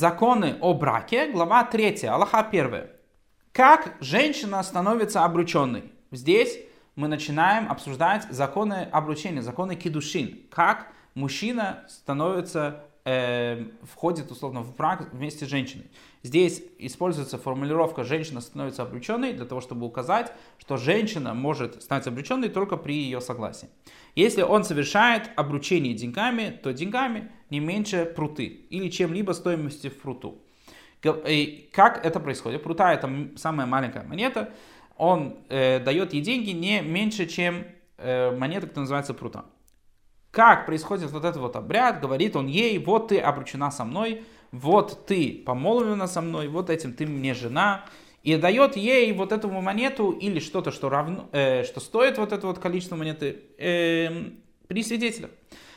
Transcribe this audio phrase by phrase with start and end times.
[0.00, 2.86] законы о браке, глава 3, Аллаха 1.
[3.52, 5.92] Как женщина становится обрученной?
[6.10, 6.58] Здесь
[6.96, 10.40] мы начинаем обсуждать законы обручения, законы кидушин.
[10.50, 15.90] Как мужчина становится, э, входит условно в брак вместе с женщиной.
[16.22, 22.50] Здесь используется формулировка «женщина становится обреченной» для того, чтобы указать, что женщина может стать обреченной
[22.50, 23.68] только при ее согласии.
[24.14, 30.42] Если он совершает обручение деньгами, то деньгами не меньше пруты или чем-либо стоимости в пруту.
[31.02, 32.62] И как это происходит?
[32.62, 34.52] Прута это самая маленькая монета.
[34.98, 37.64] Он э, дает ей деньги не меньше, чем
[37.96, 39.46] э, монета, которая называется прута.
[40.30, 42.00] Как происходит вот этот вот обряд?
[42.02, 44.22] Говорит он ей, вот ты обручена со мной,
[44.52, 47.84] вот ты помолвлена со мной, вот этим ты мне жена,
[48.22, 52.46] и дает ей вот эту монету или что-то, что, равно, э, что стоит вот это
[52.46, 54.08] вот количество монеты э,
[54.66, 55.30] при свидетелях.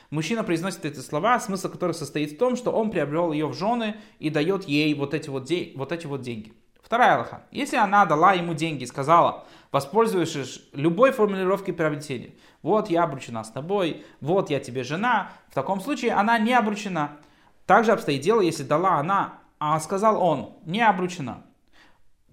[0.09, 3.95] Мужчина произносит эти слова, смысл которых состоит в том, что он приобрел ее в жены
[4.19, 6.53] и дает ей вот эти вот, де- вот, эти вот деньги.
[6.83, 7.43] Вторая Аллаха.
[7.49, 13.49] Если она дала ему деньги и сказала, воспользуешься любой формулировкой приобретения, вот я обручена с
[13.49, 17.17] тобой, вот я тебе жена, в таком случае она не обручена.
[17.65, 21.43] Также обстоит дело, если дала она, а сказал он, не обручена.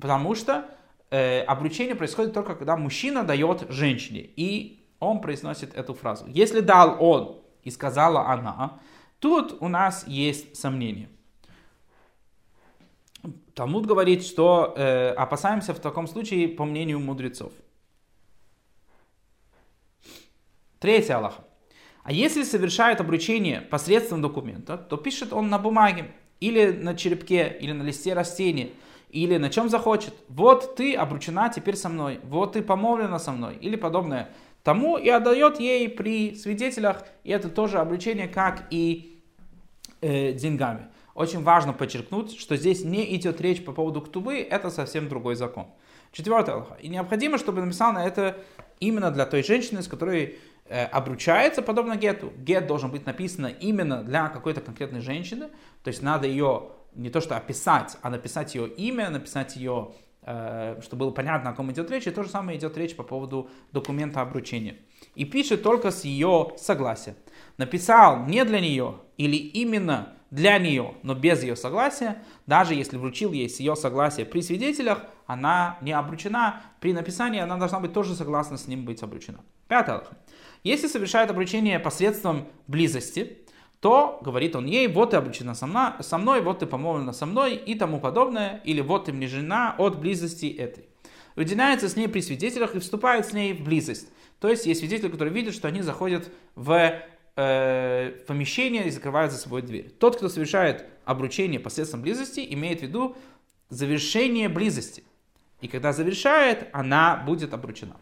[0.00, 0.68] Потому что
[1.10, 4.28] э, обручение происходит только когда мужчина дает женщине.
[4.36, 6.26] И он произносит эту фразу.
[6.28, 8.80] Если дал он и сказала она,
[9.18, 11.08] тут у нас есть сомнение.
[13.54, 17.52] Талмуд говорит, что э, опасаемся в таком случае по мнению мудрецов.
[20.78, 21.44] Третья Аллаха.
[22.02, 27.72] А если совершает обручение посредством документа, то пишет он на бумаге, или на черепке, или
[27.72, 28.70] на листе растения,
[29.10, 30.14] или на чем захочет.
[30.28, 34.30] Вот ты обручена теперь со мной, вот ты помолвлена со мной, или подобное
[34.62, 39.22] тому, и отдает ей при свидетелях, и это тоже обручение, как и
[40.00, 40.86] э, деньгами.
[41.14, 45.66] Очень важно подчеркнуть, что здесь не идет речь по поводу ктубы, это совсем другой закон.
[46.12, 46.74] Четвертое Аллаха.
[46.80, 48.38] И необходимо, чтобы написал на это
[48.80, 50.38] именно для той женщины, с которой
[50.72, 52.32] Э, обручается подобно гету.
[52.36, 55.48] Гет должен быть написан именно для какой-то конкретной женщины.
[55.82, 60.78] То есть надо ее не то что описать, а написать ее имя, написать ее, э,
[60.80, 62.06] чтобы было понятно, о ком идет речь.
[62.06, 64.76] И то же самое идет речь по поводу документа обручения.
[65.16, 67.16] И пишет только с ее согласия.
[67.56, 73.32] Написал не для нее или именно для нее, но без ее согласия, даже если вручил
[73.32, 76.62] ей с ее согласия при свидетелях, она не обручена.
[76.80, 79.40] При написании она должна быть тоже согласна с ним быть обручена.
[79.68, 80.04] Пятое.
[80.62, 83.38] Если совершает обручение посредством близости,
[83.80, 87.26] то говорит он ей, вот ты обручена со мной, со мной, вот ты помолвлена со
[87.26, 90.84] мной и тому подобное, или вот ты мне жена от близости этой.
[91.34, 94.08] Уединяется с ней при свидетелях и вступает с ней в близость.
[94.38, 97.02] То есть есть свидетели, которые видят, что они заходят в
[97.40, 99.90] э, помещение и закрывают за собой дверь.
[99.98, 103.16] Тот, кто совершает обручение посредством близости, имеет в виду
[103.68, 105.04] завершение близости.
[105.60, 107.96] И когда завершает, она будет обручена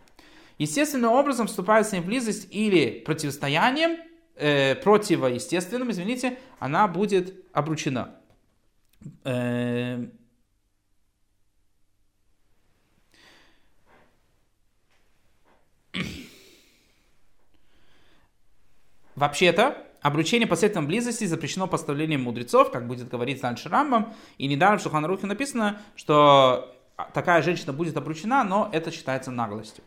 [0.58, 3.96] естественным образом вступает с ней в близость или противостоянием,
[4.36, 8.16] э, противоестественным, извините, она будет обручена.
[9.24, 10.06] Э,
[19.18, 24.14] Вообще-то, обручение посредством близости запрещено поставлением мудрецов, как будет говорить дальше Рамбам.
[24.38, 26.72] И недаром в Шуханрухе написано, что
[27.12, 29.82] такая женщина будет обручена, но это считается наглостью.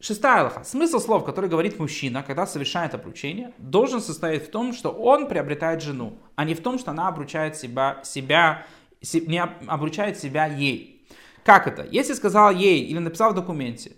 [0.00, 0.64] Шестая Аллаха.
[0.64, 5.80] Смысл слов, который говорит мужчина, когда совершает обручение, должен состоять в том, что он приобретает
[5.80, 8.66] жену, а не в том, что она обручает себя, себя
[9.12, 11.06] не обручает себя ей.
[11.44, 11.86] Как это?
[11.88, 13.92] Если сказал ей или написал в документе,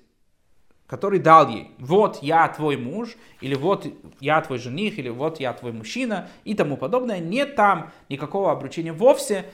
[0.90, 3.86] который дал ей, вот я твой муж, или вот
[4.18, 8.92] я твой жених, или вот я твой мужчина и тому подобное, нет там никакого обручения
[8.92, 9.44] вовсе,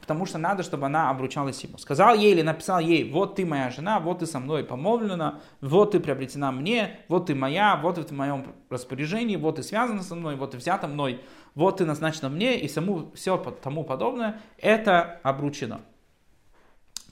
[0.00, 1.78] потому что надо, чтобы она обручалась ему.
[1.78, 5.92] Сказал ей или написал ей, вот ты моя жена, вот ты со мной помолвлена, вот
[5.92, 10.16] ты приобретена мне, вот ты моя, вот ты в моем распоряжении, вот ты связана со
[10.16, 11.20] мной, вот ты взята мной,
[11.54, 15.82] вот ты назначена мне и саму, все тому подобное, это обручено.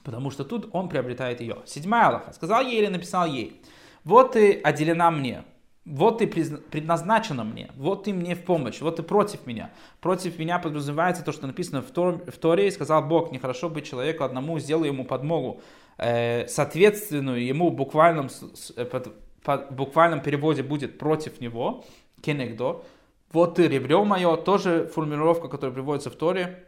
[0.03, 1.57] Потому что тут он приобретает ее.
[1.65, 2.33] Седьмая Аллаха.
[2.33, 3.61] Сказал ей или написал ей,
[4.03, 5.43] вот ты отделена мне,
[5.85, 9.71] вот ты предназначена мне, вот ты мне в помощь, вот ты против меня.
[10.01, 13.85] Против меня подразумевается то, что написано в, Тор, в Торе, и сказал Бог, нехорошо быть
[13.87, 15.61] человеку одному, сделай ему подмогу,
[15.97, 18.29] э, соответственную ему в буквальном,
[18.75, 21.83] э, под, буквальном переводе будет против него,
[22.21, 22.83] кенегдо.
[23.31, 26.67] Вот ты ребро мое, тоже формулировка, которая приводится в Торе,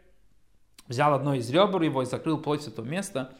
[0.92, 3.32] взял одно из ребер его и закрыл плоть этого места.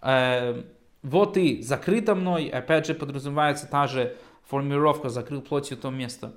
[0.00, 0.62] Э,
[1.02, 4.16] вот ты закрыто мной, опять же подразумевается та же
[4.48, 6.32] формулировка «закрыл плотью то место».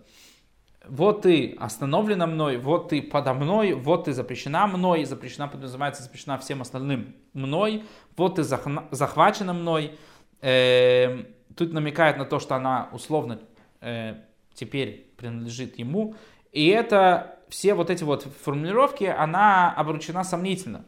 [0.88, 6.38] вот ты остановлена мной, вот ты подо мной, вот ты запрещена мной, запрещена подразумевается, запрещена
[6.38, 7.84] всем остальным мной,
[8.18, 9.98] вот ты захвачена мной.
[10.42, 11.24] Э,
[11.56, 13.40] тут намекает на то, что она условно
[13.80, 14.16] э,
[14.54, 16.16] теперь принадлежит ему.
[16.52, 20.86] И это все вот эти вот формулировки, она обручена сомнительно.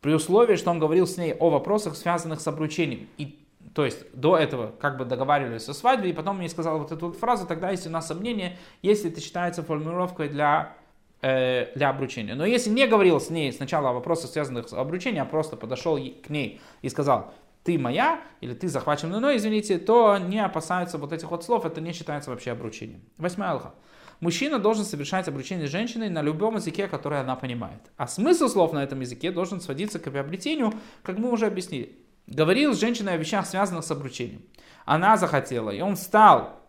[0.00, 3.08] При условии, что он говорил с ней о вопросах, связанных с обручением.
[3.18, 3.38] И
[3.72, 7.06] то есть до этого как бы договаривались о свадьбе, и потом мне сказал вот эту
[7.06, 10.74] вот фразу, тогда есть у нас сомнение, если это считается формулировкой для,
[11.22, 12.34] э, для обручения.
[12.34, 15.96] Но если не говорил с ней сначала о вопросах, связанных с обручением, а просто подошел
[15.96, 17.32] к ней и сказал,
[17.64, 21.80] ты моя, или ты захвачен мной, извините, то не опасаются вот этих вот слов, это
[21.80, 23.02] не считается вообще обручением.
[23.18, 23.74] Восьмая алха.
[24.20, 27.80] Мужчина должен совершать обручение с женщиной на любом языке, который она понимает.
[27.96, 30.72] А смысл слов на этом языке должен сводиться к приобретению,
[31.02, 34.42] как мы уже объяснили говорил с женщиной о вещах, связанных с обручением.
[34.84, 36.61] Она захотела, и он встал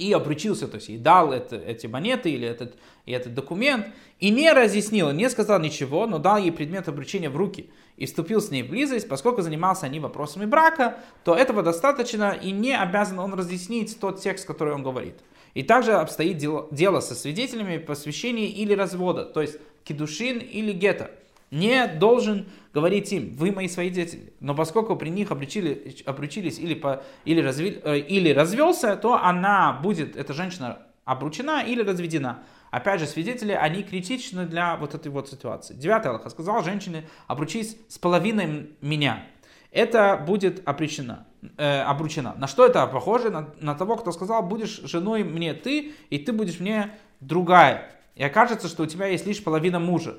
[0.00, 2.74] и обручился, то есть и дал это, эти монеты или этот,
[3.04, 3.86] и этот документ,
[4.18, 7.68] и не разъяснил, не сказал ничего, но дал ей предмет обручения в руки
[7.98, 12.50] и вступил с ней в близость, поскольку занимался они вопросами брака, то этого достаточно, и
[12.50, 15.16] не обязан он разъяснить тот текст, который он говорит.
[15.52, 21.10] И также обстоит дело, дело со свидетелями посвящения или развода, то есть кедушин или гетто
[21.50, 24.32] не должен говорить им, вы мои свои дети.
[24.40, 29.72] Но поскольку при них обречили, обручились или, по, или, разви, э, или развелся, то она
[29.72, 32.42] будет, эта женщина, обручена или разведена.
[32.70, 35.74] Опять же, свидетели, они критичны для вот этой вот ситуации.
[35.74, 39.26] Девятый Аллах сказал женщине, обручись с половиной меня.
[39.72, 41.26] Это будет обречена,
[41.56, 42.34] э, обручена.
[42.36, 43.30] На что это похоже?
[43.30, 47.90] На, на того, кто сказал, будешь женой мне ты, и ты будешь мне другая.
[48.14, 50.18] И окажется, что у тебя есть лишь половина мужа.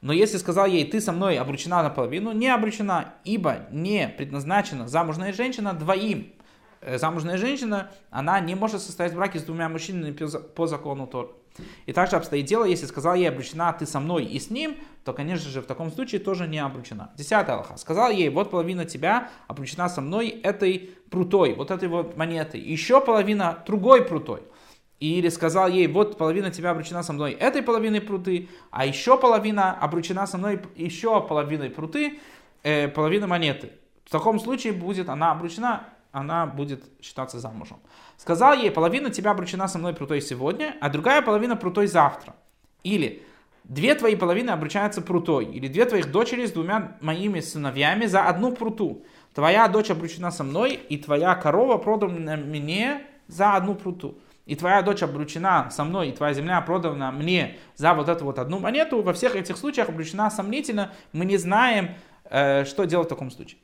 [0.00, 5.32] Но если сказал ей, ты со мной обручена наполовину, не обручена, ибо не предназначена замужная
[5.32, 6.32] женщина двоим.
[6.80, 11.36] Э, замужная женщина, она не может состоять в браке с двумя мужчинами по закону Тор.
[11.84, 15.12] И также обстоит дело, если сказал ей обручена ты со мной и с ним, то,
[15.12, 17.10] конечно же, в таком случае тоже не обручена.
[17.16, 17.76] Десятая Аллаха.
[17.76, 22.60] Сказал ей, вот половина тебя обручена со мной этой прутой, вот этой вот монетой.
[22.60, 24.42] Еще половина другой прутой.
[25.00, 29.72] Или сказал ей, вот половина тебя обручена со мной этой половиной пруты, а еще половина
[29.72, 32.20] обручена со мной еще половиной пруты,
[32.62, 33.72] э, половина монеты.
[34.04, 37.78] В таком случае будет она обручена, она будет считаться замужем.
[38.18, 42.36] Сказал ей, половина тебя обручена со мной прутой сегодня, а другая половина прутой завтра.
[42.82, 43.22] Или
[43.64, 48.54] две твои половины обручаются прутой, или две твоих дочери с двумя моими сыновьями за одну
[48.54, 49.02] пруту.
[49.32, 54.82] Твоя дочь обручена со мной, и твоя корова продана мне за одну пруту и твоя
[54.82, 59.02] дочь обручена со мной, и твоя земля продана мне за вот эту вот одну монету,
[59.02, 61.94] во всех этих случаях обручена сомнительно, мы не знаем,
[62.24, 63.58] э, что делать в таком случае.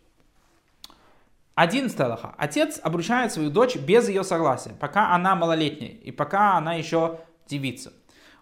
[1.55, 2.35] Одиннадцатая Аллаха.
[2.37, 7.93] Отец обручает свою дочь без ее согласия, пока она малолетняя и пока она еще девица.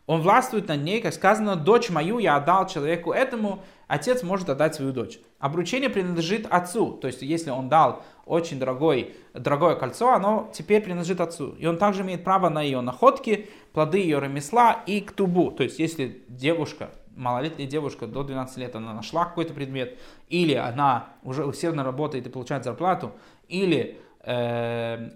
[0.06, 4.74] Он властвует над ней, как сказано, дочь мою я отдал человеку этому, отец может отдать
[4.74, 5.18] свою дочь.
[5.38, 11.20] Обручение принадлежит отцу, то есть если он дал очень дорогой, дорогое кольцо, оно теперь принадлежит
[11.20, 11.54] отцу.
[11.58, 15.50] И он также имеет право на ее находки, плоды ее ремесла и ктубу.
[15.50, 19.98] То есть, если девушка, малолетняя девушка до 12 лет, она нашла какой-то предмет,
[20.28, 23.12] или она уже усердно работает и получает зарплату,
[23.49, 25.11] или э,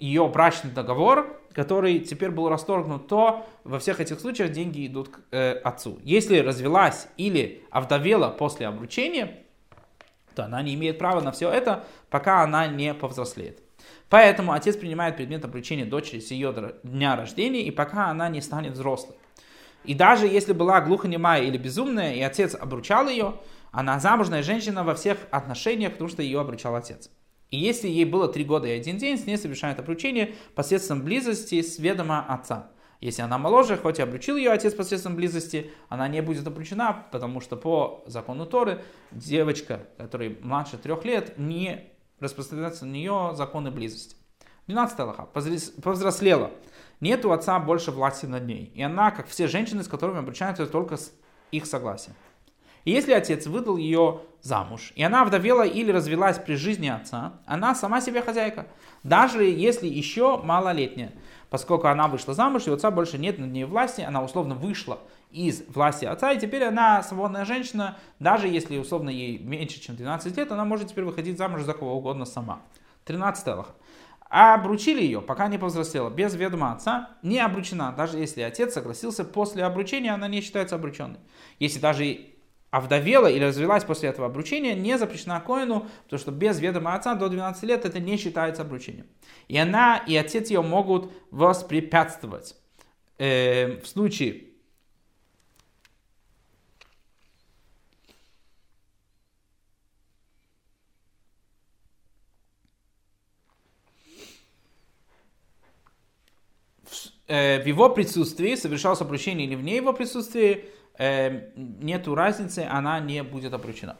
[0.00, 5.20] ее брачный договор, который теперь был расторгнут, то во всех этих случаях деньги идут к
[5.32, 5.98] э, отцу.
[6.02, 9.38] Если развелась или овдовела после обручения,
[10.34, 13.60] то она не имеет права на все это, пока она не повзрослеет.
[14.08, 18.72] Поэтому отец принимает предмет обручения дочери с ее дня рождения, и пока она не станет
[18.72, 19.16] взрослой.
[19.84, 23.34] И даже если была глухонемая или безумная, и отец обручал ее,
[23.70, 27.10] она замужная женщина во всех отношениях, потому что ее обручал отец.
[27.50, 31.62] И если ей было три года и один день, с ней совершает обручение посредством близости
[31.62, 32.70] с ведома отца.
[33.00, 37.40] Если она моложе, хоть и обручил ее отец посредством близости, она не будет обручена, потому
[37.40, 44.16] что по закону Торы девочка, которая младше трех лет, не распространяются на нее законы близости.
[44.66, 45.28] 12 Аллаха.
[45.32, 46.50] Повзрослела.
[47.00, 48.72] Нет у отца больше власти над ней.
[48.74, 51.12] И она, как все женщины, с которыми обручаются, только с
[51.52, 52.16] их согласием.
[52.84, 57.74] И если отец выдал ее замуж, и она вдовела или развелась при жизни отца, она
[57.74, 58.66] сама себе хозяйка,
[59.02, 61.12] даже если еще малолетняя
[61.50, 65.00] поскольку она вышла замуж, и у отца больше нет над ней власти, она условно вышла
[65.30, 70.36] из власти отца, и теперь она свободная женщина, даже если условно ей меньше, чем 12
[70.36, 72.60] лет, она может теперь выходить замуж за кого угодно сама.
[73.04, 73.74] 13 Аллах.
[74.30, 79.24] А обручили ее, пока не повзрослела, без ведома отца, не обручена, даже если отец согласился
[79.24, 81.18] после обручения, она не считается обрученной.
[81.58, 82.04] Если даже
[82.70, 87.28] овдовела или развелась после этого обручения, не запрещена коину, потому что без ведома отца до
[87.28, 89.06] 12 лет это не считается обручением.
[89.48, 92.56] И она, и отец ее могут воспрепятствовать.
[93.18, 94.48] э, в случае
[107.28, 110.64] Э, в его присутствии совершалось обручение или вне его присутствии,
[110.98, 113.96] э, нету разницы, она не будет обручена.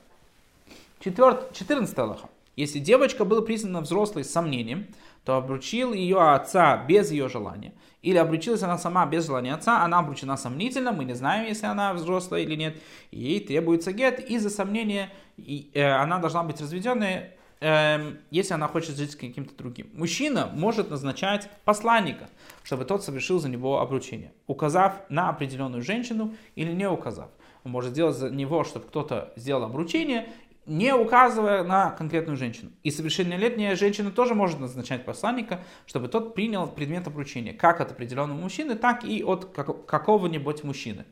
[1.00, 2.28] Четвертый, 14 Аллаха.
[2.56, 4.88] Если девочка была признана взрослой с сомнением,
[5.24, 7.72] то обручил ее отца без ее желания.
[8.02, 11.92] Или обручилась она сама без желания отца, она обручена сомнительно, мы не знаем, если она
[11.94, 12.76] взрослая или нет.
[13.10, 18.96] Ей требуется гет, из-за сомнения и, э, она должна быть разведенная, э, если она хочет
[18.96, 19.90] жить с каким-то другим.
[19.92, 22.28] Мужчина может назначать посланника,
[22.62, 27.30] чтобы тот совершил за него обручение, указав на определенную женщину или не указав.
[27.64, 30.28] Он может сделать за него, чтобы кто-то сделал обручение,
[30.68, 32.70] не указывая на конкретную женщину.
[32.82, 38.38] И совершеннолетняя женщина тоже может назначать посланника, чтобы тот принял предмет обручения, как от определенного
[38.38, 41.06] мужчины, так и от какого-нибудь мужчины.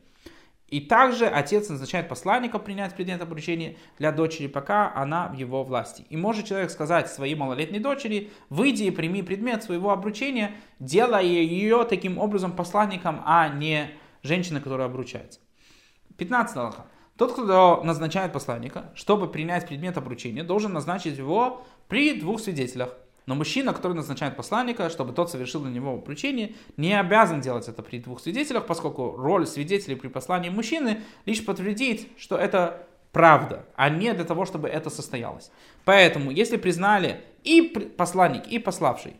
[0.67, 6.05] И также отец назначает посланника принять предмет обручения для дочери, пока она в его власти.
[6.09, 11.85] И может человек сказать своей малолетней дочери, выйди и прими предмет своего обручения, делая ее
[11.85, 13.91] таким образом посланником, а не
[14.23, 15.39] женщиной, которая обручается.
[16.17, 16.85] 15 Аллаха.
[17.15, 22.93] Тот, кто назначает посланника, чтобы принять предмет обручения, должен назначить его при двух свидетелях.
[23.27, 27.83] Но мужчина, который назначает посланника, чтобы тот совершил на него обручение, не обязан делать это
[27.83, 33.89] при двух свидетелях, поскольку роль свидетелей при послании мужчины лишь подтвердит, что это правда, а
[33.89, 35.51] не для того, чтобы это состоялось.
[35.83, 37.61] Поэтому, если признали и
[37.97, 39.17] посланник, и пославший,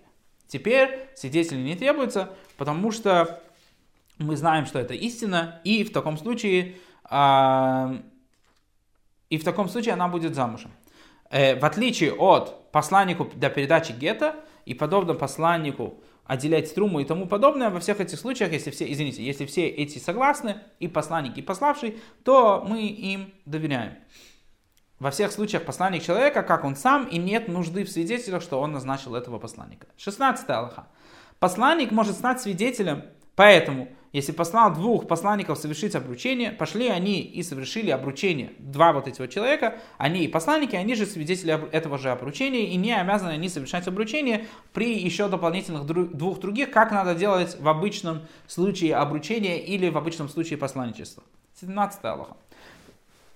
[0.47, 3.43] теперь свидетели не требуются, потому что
[4.19, 6.75] мы знаем, что это истина, и в таком случае,
[7.09, 7.97] э,
[9.29, 10.71] и в таком случае она будет замужем.
[11.29, 17.25] Э, в отличие от посланнику для передачи гетто и подобно посланнику отделять струму и тому
[17.25, 21.41] подобное, во всех этих случаях, если все, извините, если все эти согласны, и посланник, и
[21.41, 23.95] пославший, то мы им доверяем.
[24.99, 28.73] Во всех случаях посланник человека, как он сам, и нет нужды в свидетелях, что он
[28.73, 29.87] назначил этого посланника.
[29.97, 30.87] 16 Аллаха.
[31.39, 33.05] Посланник может стать свидетелем,
[33.35, 38.51] поэтому если послал двух посланников совершить обручение, пошли они и совершили обручение.
[38.57, 42.77] Два вот эти вот человека, они и посланники, они же свидетели этого же обручения, и
[42.77, 48.23] не обязаны они совершать обручение при еще дополнительных двух других, как надо делать в обычном
[48.47, 51.21] случае обручения или в обычном случае посланничества.
[51.61, 52.37] 17 Аллаха.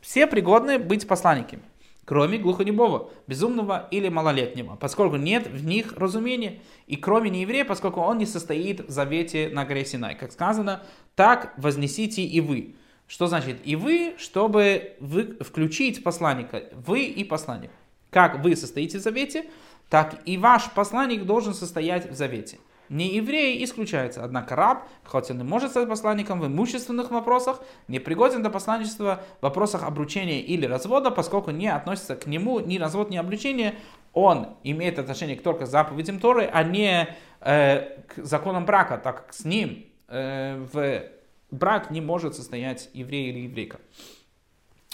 [0.01, 1.61] Все пригодны быть посланниками
[2.05, 8.17] кроме глухонемого, безумного или малолетнего, поскольку нет в них разумения, и кроме нееврея, поскольку он
[8.17, 10.15] не состоит в завете на горе Синай.
[10.15, 10.83] Как сказано,
[11.15, 12.75] так вознесите и вы.
[13.07, 17.71] Что значит и вы, чтобы вы включить посланника, вы и посланник.
[18.09, 19.45] Как вы состоите в завете,
[19.89, 22.59] так и ваш посланник должен состоять в завете.
[22.91, 27.99] Не евреи исключаются, однако раб, хоть он и может стать посланником в имущественных вопросах, не
[27.99, 33.09] пригоден для посланничества в вопросах обручения или развода, поскольку не относится к нему ни развод,
[33.09, 33.75] ни обручение,
[34.11, 37.07] он имеет отношение только к заповедям Торы, а не
[37.39, 41.03] э, к законам брака, так как с ним э, в
[41.49, 43.79] брак не может состоять еврей или еврейка.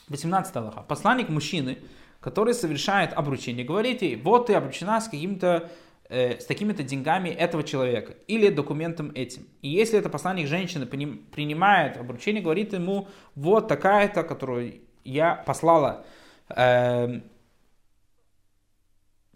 [0.10, 0.82] 18 Аллаха.
[0.82, 1.80] Посланник мужчины,
[2.20, 5.72] который совершает обручение, говорит ей, вот ты обручена с каким-то
[6.10, 9.48] э, с такими-то деньгами этого человека или документом этим.
[9.62, 16.06] И если это посланник женщины принимает обручение, говорит ему, вот такая-то, которую я послала,
[16.50, 17.22] э,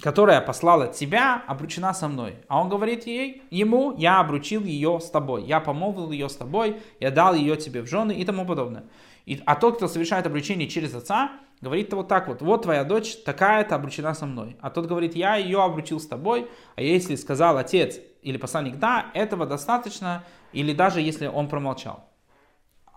[0.01, 2.35] которая послала тебя, обручена со мной.
[2.47, 6.81] А он говорит ей, ему, я обручил ее с тобой, я помолвил ее с тобой,
[6.99, 8.85] я дал ее тебе в жены и тому подобное.
[9.25, 13.17] И, а тот, кто совершает обручение через отца, говорит вот так вот, вот твоя дочь
[13.23, 14.57] такая-то обручена со мной.
[14.61, 19.11] А тот говорит, я ее обручил с тобой, а если сказал отец или посланник, да,
[19.13, 22.07] этого достаточно, или даже если он промолчал.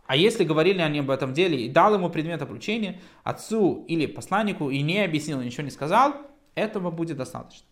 [0.06, 4.70] А если говорили они об этом деле и дал ему предмет обручения, отцу или посланнику,
[4.70, 6.14] и не объяснил, ничего не сказал,
[6.54, 7.66] этого будет достаточно.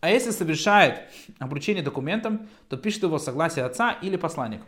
[0.00, 1.02] А если совершает
[1.38, 4.66] обручение документом, то пишет его согласие отца или посланника.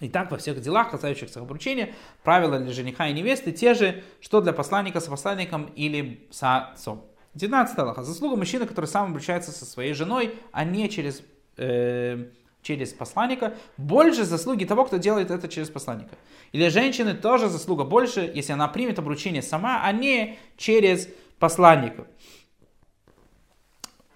[0.00, 4.40] И так во всех делах, касающихся обручения, правила для жениха и невесты те же, что
[4.40, 7.04] для посланника с посланником или с отцом.
[7.34, 8.02] 19 Аллаха.
[8.02, 11.22] Заслуга мужчины, который сам обручается со своей женой, а не через,
[11.56, 12.26] э,
[12.62, 16.16] через посланника, больше заслуги того, кто делает это через посланника.
[16.52, 22.06] Или женщины тоже заслуга больше, если она примет обручение сама, а не через посланника.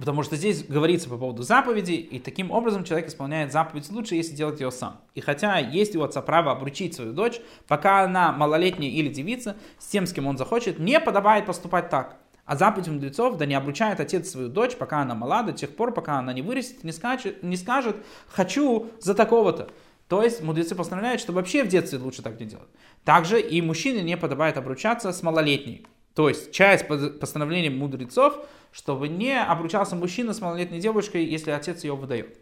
[0.02, 4.34] Потому что здесь говорится по поводу заповеди, и таким образом человек исполняет заповедь лучше, если
[4.34, 5.00] делает ее сам.
[5.14, 9.86] И хотя есть у отца право обручить свою дочь, пока она малолетняя или девица, с
[9.86, 12.16] тем, с кем он захочет, не подобает поступать так.
[12.44, 15.94] А заповедь мудрецов, да не обручает отец свою дочь, пока она мала, до тех пор,
[15.94, 17.94] пока она не вырастет, не скажет, не скажет
[18.26, 19.70] хочу за такого-то.
[20.08, 22.68] То есть мудрецы постановляют, что вообще в детстве лучше так не делать.
[23.04, 25.86] Также и мужчине не подобает обручаться с малолетней.
[26.14, 31.94] То есть часть постановления мудрецов, чтобы не обручался мужчина с малолетней девушкой, если отец ее
[31.94, 32.38] выдает.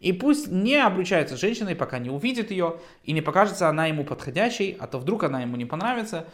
[0.00, 4.76] И пусть не обручается женщиной, пока не увидит ее, и не покажется она ему подходящей,
[4.80, 6.26] а то вдруг она ему не понравится,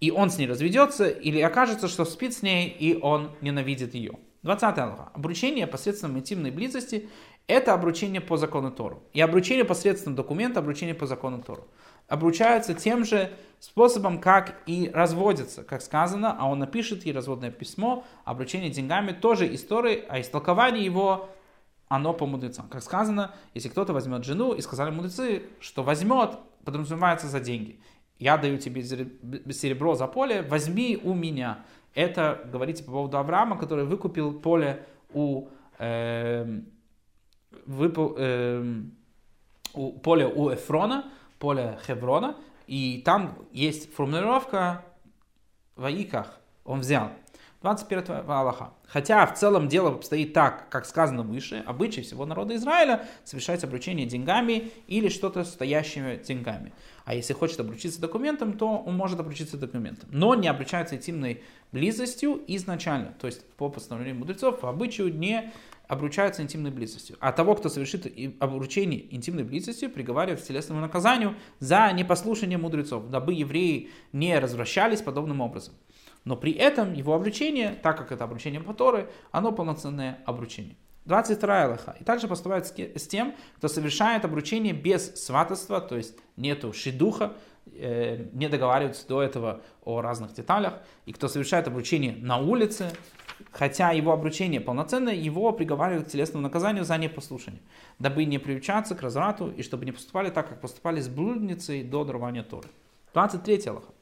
[0.00, 4.14] и он с ней разведется, или окажется, что спит с ней, и он ненавидит ее.
[4.42, 5.10] 20 Аллаха.
[5.14, 7.08] Обручение посредством интимной близости–
[7.46, 9.04] это обручение по закону Тору.
[9.12, 11.68] И обручение посредством документа– обручение по закону Тору.
[12.12, 15.64] Обручаются тем же способом, как и разводятся.
[15.64, 21.30] Как сказано, а он напишет ей разводное письмо, обручение деньгами, тоже истории, а истолкование его
[21.88, 22.68] оно по мудрецам.
[22.68, 26.32] Как сказано, если кто-то возьмет жену, и сказали мудрецы, что возьмет,
[26.66, 27.80] подразумевается за деньги.
[28.18, 31.60] Я даю тебе серебро за поле, возьми у меня.
[31.94, 36.60] Это говорится по поводу Авраама, который выкупил поле у, э,
[37.64, 38.82] выпу, э,
[39.72, 41.10] у поле у Эфрона,
[41.42, 42.36] поле Хеврона,
[42.68, 44.84] и там есть формулировка
[45.74, 47.10] в Аиках, он взял.
[47.62, 48.72] 21 Аллаха.
[48.86, 54.06] Хотя в целом дело обстоит так, как сказано выше, обычай всего народа Израиля совершать обручение
[54.06, 56.72] деньгами или что-то стоящими деньгами.
[57.04, 60.08] А если хочет обручиться документом, то он может обручиться документом.
[60.12, 63.14] Но не обручается интимной близостью изначально.
[63.20, 65.52] То есть по постановлению мудрецов по обычаю не
[65.92, 67.18] обручаются интимной близостью.
[67.20, 73.34] А того, кто совершит обручение интимной близостью, приговаривают к телесному наказанию за непослушание мудрецов, дабы
[73.34, 75.74] евреи не развращались подобным образом.
[76.24, 80.76] Но при этом его обручение, так как это обручение по Торы, оно полноценное обручение.
[81.04, 81.94] 22 Аллаха.
[82.00, 87.34] И также поступает с тем, кто совершает обручение без сватовства, то есть нету шидуха,
[87.66, 92.92] э, не договариваются до этого о разных деталях, и кто совершает обручение на улице,
[93.50, 97.60] хотя его обручение полноценное, его приговаривают к телесному наказанию за непослушание,
[97.98, 102.04] дабы не приучаться к разврату и чтобы не поступали так, как поступали с блудницей до
[102.04, 102.68] дарования Торы.
[103.14, 103.92] 23 Аллаха.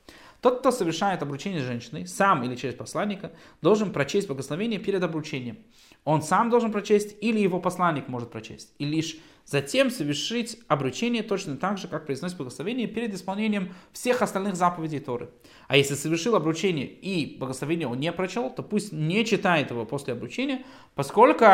[0.41, 5.59] Тот, кто совершает обручение с женщиной, сам или через посланника, должен прочесть благословение перед обручением.
[6.05, 8.73] Он сам должен прочесть или его посланник может прочесть.
[8.79, 14.57] И лишь затем совершить обручение точно так же, как произносит благословение перед исполнением всех остальных
[14.57, 15.31] заповедей Торы.
[15.69, 20.15] А если совершил обручение и благословение он не прочел, то пусть не читает его после
[20.15, 20.63] обручения,
[20.95, 21.45] поскольку,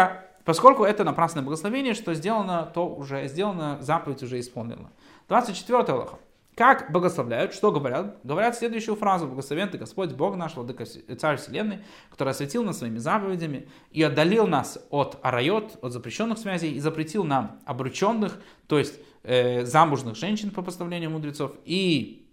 [0.45, 4.91] поскольку это напрасное благословение, что сделано, то уже сделано, заповедь уже исполнена.
[5.29, 6.19] 24 Аллаха.
[6.57, 8.19] Как благословляют, что говорят?
[8.25, 9.27] Говорят следующую фразу.
[9.27, 14.47] Благословен ты Господь, Бог наш, Владыка Царь Вселенной, который осветил нас своими заповедями и отдалил
[14.47, 20.51] нас от арайот, от запрещенных связей, и запретил нам обрученных, то есть э, замужных женщин
[20.51, 22.27] по поставлению мудрецов, и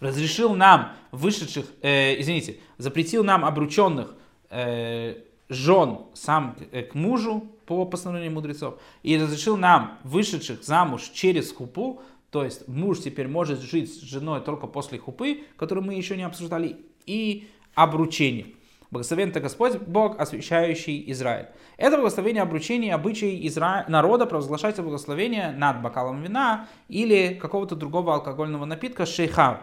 [0.00, 4.16] разрешил нам вышедших, э, извините, запретил нам обрученных
[4.50, 5.14] э,
[5.48, 12.02] жен сам к, к мужу, по постановлению мудрецов, и разрешил нам, вышедших замуж через хупу,
[12.30, 16.22] то есть муж теперь может жить с женой только после хупы, которую мы еще не
[16.22, 18.46] обсуждали, и обручение.
[18.90, 21.46] Благословен это Господь, Бог, освящающий Израиль.
[21.78, 23.86] Это благословение обручения обычай Изра...
[23.88, 29.62] народа провозглашать благословение над бокалом вина или какого-то другого алкогольного напитка шейхар.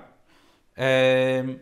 [0.75, 1.59] Эм,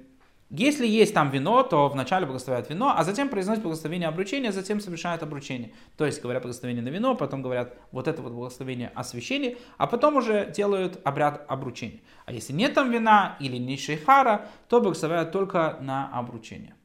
[0.50, 5.22] если есть там вино, то вначале благословляют вино, а затем произносят благословение обручения, затем совершают
[5.22, 5.72] обручение.
[5.98, 10.16] То есть говорят благословение на вино, потом говорят вот это вот благословение освящения, а потом
[10.16, 12.00] уже делают обряд обручения.
[12.26, 16.76] А если нет там вина или не шейхара, то благословляют только на обручение.